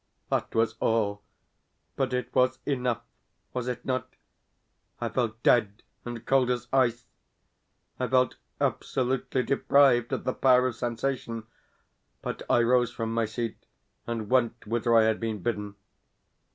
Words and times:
That 0.31 0.55
was 0.55 0.77
all, 0.79 1.21
but 1.95 2.11
it 2.11 2.33
was 2.33 2.57
enough, 2.65 3.03
was 3.53 3.67
it 3.67 3.85
not? 3.85 4.09
I 4.99 5.09
felt 5.09 5.43
dead 5.43 5.83
and 6.03 6.25
cold 6.25 6.49
as 6.49 6.67
ice 6.73 7.05
I 7.99 8.07
felt 8.07 8.37
absolutely 8.59 9.43
deprived 9.43 10.11
of 10.11 10.23
the 10.23 10.33
power 10.33 10.65
of 10.65 10.75
sensation; 10.75 11.43
but, 12.23 12.41
I 12.49 12.63
rose 12.63 12.89
from 12.91 13.13
my 13.13 13.25
seat 13.25 13.57
and 14.07 14.27
went 14.27 14.65
whither 14.65 14.95
I 14.95 15.03
had 15.03 15.19
been 15.19 15.37
bidden. 15.43 15.75